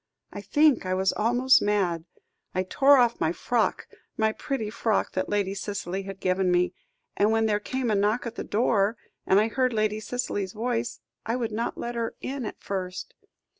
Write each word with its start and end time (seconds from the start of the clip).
I 0.33 0.41
think 0.41 0.83
I 0.83 0.95
was 0.95 1.13
almost 1.13 1.61
mad. 1.61 2.05
I 2.55 2.63
tore 2.63 2.97
off 2.97 3.19
my 3.21 3.31
frock 3.31 3.85
my 4.17 4.31
pretty 4.31 4.71
frock 4.71 5.11
that 5.11 5.29
Lady 5.29 5.53
Cicely 5.53 6.01
had 6.01 6.19
given 6.19 6.51
me, 6.51 6.73
and 7.15 7.29
when 7.31 7.45
there 7.45 7.59
came 7.59 7.91
a 7.91 7.95
knock 7.95 8.25
at 8.25 8.33
the 8.33 8.43
door, 8.43 8.97
and 9.27 9.39
I 9.39 9.47
heard 9.47 9.73
Lady 9.73 9.99
Cicely's 9.99 10.53
voice, 10.53 11.01
I 11.27 11.35
would 11.35 11.51
not 11.51 11.77
let 11.77 11.93
her 11.93 12.15
in 12.19 12.47
at 12.47 12.59
first. 12.59 13.13